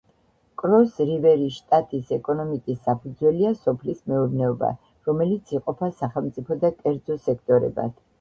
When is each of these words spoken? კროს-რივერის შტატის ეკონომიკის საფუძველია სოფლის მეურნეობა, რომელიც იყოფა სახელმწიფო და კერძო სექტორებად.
კროს-რივერის 0.59 1.57
შტატის 1.57 2.07
ეკონომიკის 2.15 2.79
საფუძველია 2.87 3.51
სოფლის 3.65 3.99
მეურნეობა, 4.13 4.71
რომელიც 5.11 5.53
იყოფა 5.59 5.91
სახელმწიფო 6.01 6.59
და 6.65 6.73
კერძო 6.81 7.19
სექტორებად. 7.27 7.95